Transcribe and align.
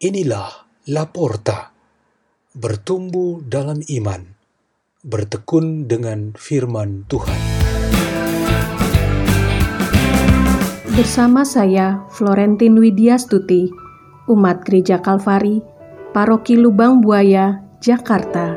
Inilah 0.00 0.64
Laporta, 0.88 1.76
bertumbuh 2.56 3.44
dalam 3.44 3.84
iman, 3.84 4.32
bertekun 5.04 5.92
dengan 5.92 6.32
firman 6.32 7.04
Tuhan. 7.04 7.36
Bersama 10.96 11.44
saya, 11.44 12.08
Florentin 12.16 12.80
Widya 12.80 13.20
Stuti, 13.20 13.68
umat 14.24 14.64
Gereja 14.64 15.04
Kalvari, 15.04 15.60
Paroki 16.16 16.56
Lubang 16.56 17.04
Buaya, 17.04 17.60
Jakarta. 17.84 18.56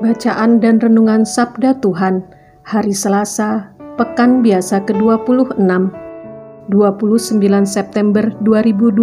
Bacaan 0.00 0.64
dan 0.64 0.80
Renungan 0.80 1.28
Sabda 1.28 1.76
Tuhan 1.76 2.24
Hari 2.64 2.96
Selasa, 2.96 3.76
Pekan 4.00 4.40
Biasa 4.40 4.80
ke-26, 4.88 5.60
29 5.60 5.92
September 7.68 8.32
2020 8.40 8.96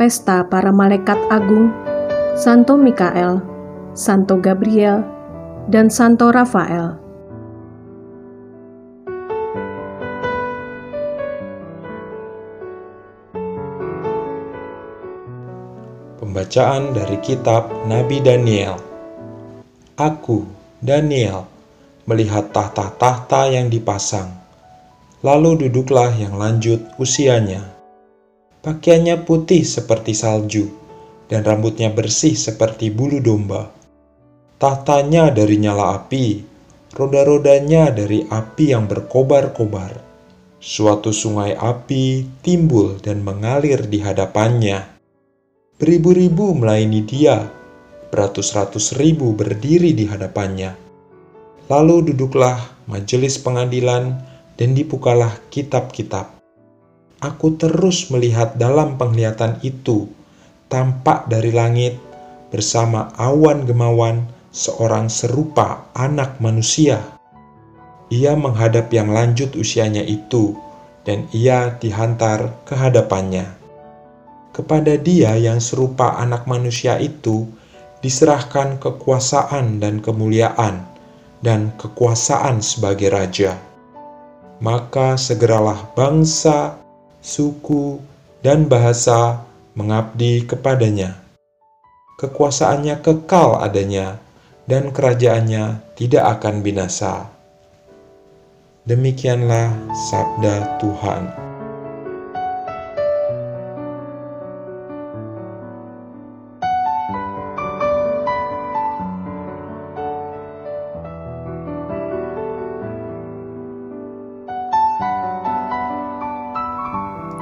Pesta 0.00 0.48
Para 0.48 0.72
Malaikat 0.72 1.20
Agung, 1.28 1.68
Santo 2.32 2.80
Mikael, 2.80 3.44
Santo 3.92 4.40
Gabriel, 4.40 5.04
dan 5.68 5.92
Santo 5.92 6.32
Rafael. 6.32 6.96
Pembacaan 16.16 16.96
dari 16.96 17.20
Kitab 17.20 17.68
Nabi 17.84 18.24
Daniel 18.24 18.93
Aku, 19.94 20.42
Daniel, 20.82 21.46
melihat 22.10 22.50
tahta-tahta 22.50 23.46
yang 23.46 23.70
dipasang. 23.70 24.26
Lalu 25.22 25.66
duduklah 25.66 26.10
yang 26.18 26.34
lanjut 26.34 26.82
usianya. 26.98 27.62
Pakaiannya 28.58 29.22
putih 29.22 29.62
seperti 29.62 30.10
salju, 30.10 30.66
dan 31.30 31.46
rambutnya 31.46 31.94
bersih 31.94 32.34
seperti 32.34 32.90
bulu 32.90 33.22
domba. 33.22 33.70
Tahtanya 34.58 35.30
dari 35.30 35.62
nyala 35.62 36.02
api, 36.02 36.42
roda-rodanya 36.90 37.94
dari 37.94 38.26
api 38.26 38.74
yang 38.74 38.90
berkobar-kobar. 38.90 39.94
Suatu 40.58 41.14
sungai 41.14 41.54
api 41.54 42.26
timbul 42.42 42.98
dan 42.98 43.22
mengalir 43.22 43.86
di 43.86 44.02
hadapannya. 44.02 44.90
Beribu-ribu 45.78 46.50
melayani 46.58 47.06
dia 47.06 47.62
beratus-ratus 48.14 48.94
ribu 48.94 49.34
berdiri 49.34 49.90
di 49.90 50.06
hadapannya. 50.06 50.78
Lalu 51.66 52.14
duduklah 52.14 52.62
majelis 52.86 53.42
pengadilan 53.42 54.22
dan 54.54 54.70
dibukalah 54.70 55.34
kitab-kitab. 55.50 56.30
Aku 57.18 57.58
terus 57.58 58.06
melihat 58.14 58.54
dalam 58.54 58.94
penglihatan 58.94 59.58
itu, 59.66 60.06
tampak 60.70 61.26
dari 61.26 61.50
langit 61.50 61.98
bersama 62.54 63.10
awan 63.18 63.66
gemawan 63.66 64.30
seorang 64.54 65.10
serupa 65.10 65.90
anak 65.98 66.38
manusia. 66.38 67.02
Ia 68.14 68.38
menghadap 68.38 68.94
yang 68.94 69.10
lanjut 69.10 69.58
usianya 69.58 70.06
itu, 70.06 70.54
dan 71.02 71.26
ia 71.34 71.74
dihantar 71.82 72.62
ke 72.62 72.78
hadapannya. 72.78 73.50
Kepada 74.54 74.94
dia 74.94 75.34
yang 75.34 75.58
serupa 75.58 76.14
anak 76.20 76.46
manusia 76.46 77.00
itu, 77.02 77.50
diserahkan 78.04 78.76
kekuasaan 78.76 79.80
dan 79.80 80.04
kemuliaan 80.04 80.84
dan 81.40 81.72
kekuasaan 81.80 82.60
sebagai 82.60 83.08
raja. 83.08 83.56
Maka 84.60 85.16
segeralah 85.16 85.88
bangsa, 85.96 86.76
suku, 87.24 87.96
dan 88.44 88.68
bahasa 88.68 89.40
mengabdi 89.72 90.44
kepadanya. 90.44 91.16
Kekuasaannya 92.20 93.00
kekal 93.00 93.64
adanya, 93.64 94.20
dan 94.68 94.92
kerajaannya 94.92 95.80
tidak 95.96 96.40
akan 96.40 96.60
binasa. 96.60 97.28
Demikianlah 98.84 99.72
sabda 100.12 100.76
Tuhan. 100.80 101.43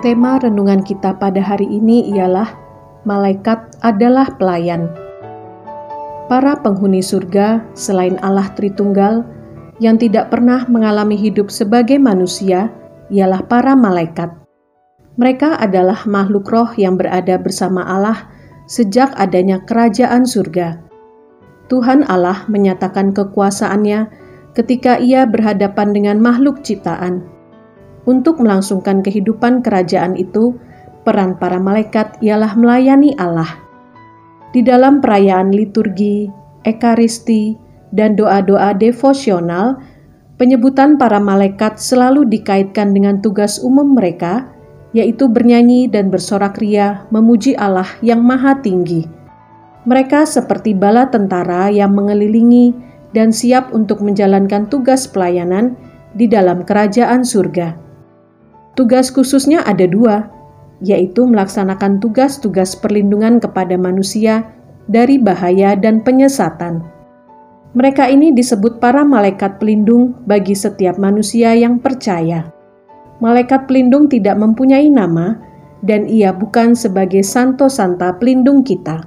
Tema 0.03 0.35
renungan 0.35 0.83
kita 0.83 1.15
pada 1.15 1.39
hari 1.39 1.71
ini 1.71 2.11
ialah 2.11 2.59
Malaikat 3.07 3.79
adalah 3.87 4.35
pelayan. 4.35 4.91
Para 6.27 6.59
penghuni 6.59 6.99
surga 6.99 7.63
selain 7.79 8.19
Allah 8.19 8.51
Tritunggal 8.59 9.23
yang 9.79 10.03
tidak 10.03 10.35
pernah 10.35 10.67
mengalami 10.67 11.15
hidup 11.15 11.55
sebagai 11.55 12.03
manusia 12.03 12.75
ialah 13.15 13.47
para 13.47 13.79
malaikat. 13.79 14.35
Mereka 15.23 15.63
adalah 15.63 16.03
makhluk 16.03 16.51
roh 16.51 16.75
yang 16.75 16.99
berada 16.99 17.39
bersama 17.39 17.87
Allah 17.87 18.27
sejak 18.67 19.15
adanya 19.15 19.63
kerajaan 19.63 20.27
surga. 20.27 20.83
Tuhan 21.71 22.11
Allah 22.11 22.43
menyatakan 22.51 23.15
kekuasaannya 23.15 24.11
ketika 24.59 24.99
ia 24.99 25.31
berhadapan 25.31 25.95
dengan 25.95 26.19
makhluk 26.19 26.67
ciptaan 26.67 27.23
untuk 28.05 28.43
melangsungkan 28.43 29.01
kehidupan 29.01 29.63
kerajaan 29.63 30.19
itu, 30.19 30.59
peran 31.07 31.39
para 31.39 31.59
malaikat 31.63 32.19
ialah 32.23 32.55
melayani 32.59 33.15
Allah. 33.19 33.59
Di 34.53 34.61
dalam 34.61 35.01
perayaan 35.01 35.55
liturgi, 35.55 36.29
ekaristi, 36.67 37.57
dan 37.93 38.17
doa-doa 38.17 38.75
devosional, 38.75 39.81
penyebutan 40.41 40.97
para 40.97 41.21
malaikat 41.21 41.79
selalu 41.79 42.27
dikaitkan 42.27 42.91
dengan 42.91 43.21
tugas 43.21 43.61
umum 43.61 43.95
mereka, 43.95 44.51
yaitu 44.93 45.29
bernyanyi 45.29 45.89
dan 45.89 46.13
bersorak 46.13 46.61
ria 46.61 47.09
memuji 47.09 47.57
Allah 47.57 47.89
yang 48.05 48.21
Maha 48.21 48.61
Tinggi. 48.61 49.09
Mereka 49.83 50.29
seperti 50.29 50.77
bala 50.77 51.09
tentara 51.11 51.73
yang 51.73 51.97
mengelilingi 51.97 52.77
dan 53.13 53.35
siap 53.35 53.73
untuk 53.75 54.01
menjalankan 54.01 54.69
tugas 54.69 55.11
pelayanan 55.11 55.75
di 56.13 56.29
dalam 56.29 56.63
kerajaan 56.63 57.25
surga. 57.25 57.92
Tugas 58.73 59.13
khususnya 59.13 59.61
ada 59.69 59.85
dua, 59.85 60.33
yaitu 60.81 61.29
melaksanakan 61.29 62.01
tugas-tugas 62.01 62.73
perlindungan 62.73 63.37
kepada 63.37 63.77
manusia 63.77 64.49
dari 64.89 65.21
bahaya 65.21 65.77
dan 65.77 66.01
penyesatan. 66.01 66.81
Mereka 67.77 68.09
ini 68.09 68.33
disebut 68.33 68.81
para 68.81 69.05
malaikat 69.05 69.61
pelindung 69.61 70.17
bagi 70.25 70.57
setiap 70.57 70.97
manusia 70.97 71.53
yang 71.53 71.81
percaya. 71.85 72.49
Malaikat 73.21 73.69
pelindung 73.69 74.09
tidak 74.09 74.41
mempunyai 74.41 74.89
nama, 74.89 75.37
dan 75.85 76.09
ia 76.09 76.33
bukan 76.33 76.73
sebagai 76.73 77.21
santo-santa 77.21 78.17
pelindung 78.17 78.65
kita. 78.65 79.05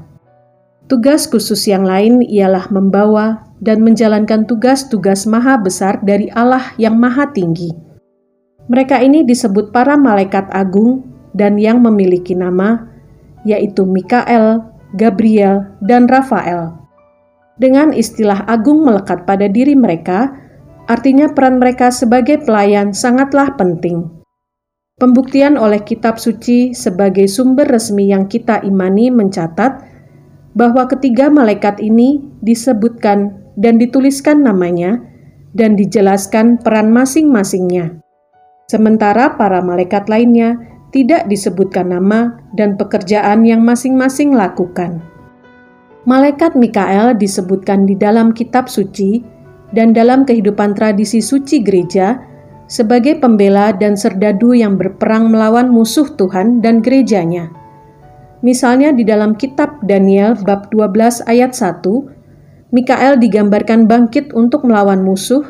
Tugas 0.86 1.26
khusus 1.26 1.66
yang 1.66 1.82
lain 1.82 2.22
ialah 2.22 2.70
membawa 2.70 3.50
dan 3.58 3.82
menjalankan 3.82 4.46
tugas-tugas 4.46 5.26
maha 5.26 5.58
besar 5.58 5.98
dari 6.06 6.30
Allah 6.30 6.78
yang 6.78 7.02
maha 7.02 7.34
tinggi 7.34 7.85
mereka 8.66 8.98
ini 8.98 9.22
disebut 9.22 9.70
para 9.70 9.94
malaikat 9.94 10.50
agung 10.50 11.06
dan 11.38 11.62
yang 11.62 11.84
memiliki 11.86 12.34
nama, 12.34 12.90
yaitu 13.46 13.86
Mikael, 13.86 14.66
Gabriel, 14.98 15.70
dan 15.86 16.10
Rafael. 16.10 16.74
Dengan 17.56 17.94
istilah 17.96 18.44
agung 18.50 18.84
melekat 18.84 19.24
pada 19.24 19.48
diri 19.48 19.78
mereka, 19.78 20.34
artinya 20.90 21.32
peran 21.32 21.62
mereka 21.62 21.94
sebagai 21.94 22.42
pelayan 22.42 22.92
sangatlah 22.92 23.54
penting. 23.56 24.10
Pembuktian 24.96 25.60
oleh 25.60 25.84
kitab 25.84 26.16
suci 26.18 26.72
sebagai 26.72 27.28
sumber 27.28 27.68
resmi 27.68 28.16
yang 28.16 28.32
kita 28.32 28.64
imani 28.64 29.12
mencatat 29.12 29.84
bahwa 30.56 30.88
ketiga 30.88 31.28
malaikat 31.28 31.84
ini 31.84 32.24
disebutkan 32.40 33.44
dan 33.60 33.76
dituliskan 33.76 34.40
namanya 34.40 35.04
dan 35.52 35.76
dijelaskan 35.76 36.64
peran 36.64 36.96
masing-masingnya. 36.96 38.05
Sementara 38.66 39.38
para 39.38 39.62
malaikat 39.62 40.10
lainnya 40.10 40.58
tidak 40.90 41.30
disebutkan 41.30 41.94
nama 41.94 42.42
dan 42.58 42.80
pekerjaan 42.82 43.46
yang 43.46 43.62
masing-masing 43.62 44.34
lakukan. 44.34 45.06
Malaikat 46.10 46.58
Mikael 46.58 47.14
disebutkan 47.14 47.86
di 47.86 47.94
dalam 47.94 48.34
kitab 48.34 48.66
suci 48.66 49.22
dan 49.74 49.94
dalam 49.94 50.26
kehidupan 50.26 50.74
tradisi 50.74 51.22
suci 51.22 51.62
gereja 51.62 52.22
sebagai 52.66 53.22
pembela 53.22 53.70
dan 53.74 53.94
serdadu 53.94 54.58
yang 54.58 54.78
berperang 54.78 55.30
melawan 55.30 55.70
musuh 55.70 56.10
Tuhan 56.18 56.62
dan 56.66 56.82
gerejanya. 56.82 57.54
Misalnya 58.42 58.94
di 58.94 59.06
dalam 59.06 59.38
kitab 59.38 59.82
Daniel 59.86 60.38
bab 60.42 60.70
12 60.74 61.26
ayat 61.30 61.54
1, 61.54 62.74
Mikael 62.74 63.22
digambarkan 63.22 63.86
bangkit 63.86 64.34
untuk 64.34 64.66
melawan 64.66 65.06
musuh 65.06 65.46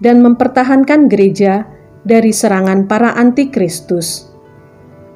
dan 0.00 0.20
mempertahankan 0.24 1.08
gereja 1.08 1.75
dari 2.06 2.30
serangan 2.30 2.86
para 2.86 3.12
antikristus. 3.18 4.30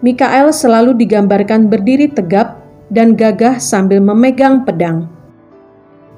Mikael 0.02 0.50
selalu 0.50 0.98
digambarkan 0.98 1.70
berdiri 1.70 2.10
tegap 2.10 2.58
dan 2.90 3.14
gagah 3.14 3.62
sambil 3.62 4.02
memegang 4.02 4.66
pedang. 4.66 5.06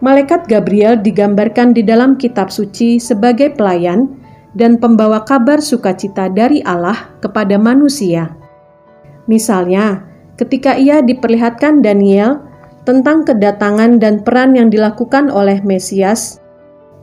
Malaikat 0.02 0.50
Gabriel 0.50 0.98
digambarkan 0.98 1.76
di 1.76 1.84
dalam 1.86 2.18
kitab 2.18 2.50
suci 2.50 2.98
sebagai 2.98 3.54
pelayan 3.54 4.10
dan 4.56 4.80
pembawa 4.80 5.22
kabar 5.22 5.62
sukacita 5.62 6.26
dari 6.26 6.58
Allah 6.66 7.12
kepada 7.22 7.54
manusia. 7.60 8.34
Misalnya, 9.30 10.02
ketika 10.34 10.74
ia 10.74 11.04
diperlihatkan 11.04 11.86
Daniel 11.86 12.42
tentang 12.82 13.22
kedatangan 13.22 14.02
dan 14.02 14.26
peran 14.26 14.58
yang 14.58 14.74
dilakukan 14.74 15.30
oleh 15.30 15.62
Mesias, 15.62 16.42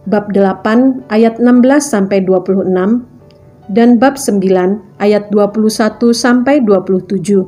bab 0.04 0.28
8 0.36 1.08
ayat 1.08 1.40
16 1.40 1.80
sampai 1.80 2.20
26 2.28 3.19
dan 3.70 4.02
bab 4.02 4.18
9 4.18 4.42
ayat 4.98 5.30
21 5.30 6.12
sampai 6.12 6.60
27. 6.66 7.46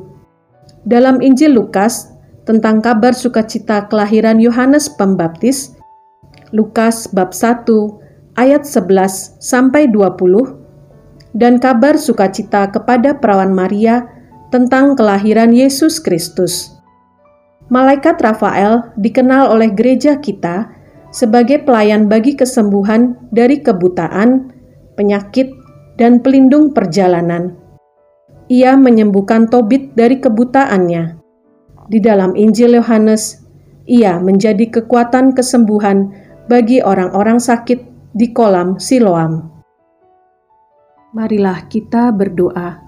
Dalam 0.86 1.18
Injil 1.18 1.54
Lukas 1.58 2.10
tentang 2.46 2.82
kabar 2.82 3.14
sukacita 3.14 3.86
kelahiran 3.90 4.38
Yohanes 4.38 4.90
Pembaptis, 4.90 5.74
Lukas 6.54 7.10
bab 7.10 7.34
1 7.34 7.66
ayat 8.38 8.62
11 8.64 9.42
sampai 9.42 9.90
20 9.90 11.36
dan 11.36 11.56
kabar 11.58 11.96
sukacita 11.96 12.68
kepada 12.68 13.16
perawan 13.16 13.52
Maria 13.52 14.04
tentang 14.52 14.94
kelahiran 14.94 15.50
Yesus 15.50 15.96
Kristus. 15.96 16.76
Malaikat 17.72 18.20
Rafael 18.20 18.92
dikenal 19.00 19.48
oleh 19.48 19.72
gereja 19.72 20.20
kita 20.20 20.68
sebagai 21.08 21.64
pelayan 21.64 22.04
bagi 22.04 22.36
kesembuhan 22.36 23.16
dari 23.32 23.64
kebutaan, 23.64 24.52
penyakit, 24.92 25.61
dan 26.02 26.18
pelindung 26.18 26.74
perjalanan. 26.74 27.54
Ia 28.50 28.74
menyembuhkan 28.74 29.46
Tobit 29.46 29.94
dari 29.94 30.18
kebutaannya. 30.18 31.22
Di 31.86 32.02
dalam 32.02 32.34
Injil 32.34 32.74
Yohanes, 32.74 33.38
ia 33.86 34.18
menjadi 34.18 34.66
kekuatan 34.66 35.38
kesembuhan 35.38 36.10
bagi 36.50 36.82
orang-orang 36.82 37.38
sakit 37.38 37.86
di 38.18 38.34
kolam 38.34 38.82
Siloam. 38.82 39.46
Marilah 41.14 41.70
kita 41.70 42.10
berdoa 42.10 42.82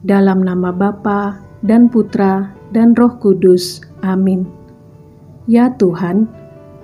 dalam 0.00 0.40
nama 0.40 0.72
Bapa 0.72 1.44
dan 1.60 1.92
Putra 1.92 2.56
dan 2.72 2.96
Roh 2.96 3.20
Kudus. 3.20 3.84
Amin. 4.00 4.48
Ya 5.44 5.76
Tuhan, 5.76 6.24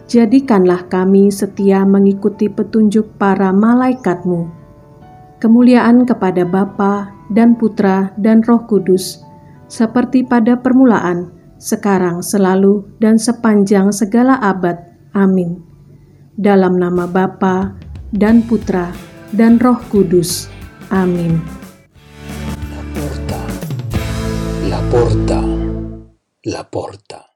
jadikanlah 0.04 0.84
kami 0.92 1.32
setia 1.32 1.88
mengikuti 1.88 2.52
petunjuk 2.52 3.16
para 3.16 3.56
malaikat-Mu. 3.56 4.65
Kemuliaan 5.36 6.08
kepada 6.08 6.48
Bapa 6.48 7.12
dan 7.28 7.60
Putra 7.60 8.16
dan 8.16 8.40
Roh 8.40 8.64
Kudus, 8.64 9.20
seperti 9.68 10.24
pada 10.24 10.56
permulaan, 10.56 11.28
sekarang, 11.60 12.24
selalu, 12.24 12.88
dan 12.96 13.20
sepanjang 13.20 13.92
segala 13.92 14.40
abad. 14.40 14.80
Amin. 15.12 15.60
Dalam 16.36 16.80
nama 16.80 17.04
Bapa 17.04 17.76
dan 18.12 18.44
Putra 18.48 18.92
dan 19.36 19.60
Roh 19.60 19.80
Kudus. 19.92 20.48
Amin. 20.88 21.36
La 22.72 22.82
porta, 22.96 23.40
la 24.68 24.80
porta. 24.88 25.40
la 26.46 26.62
porta. 26.62 27.35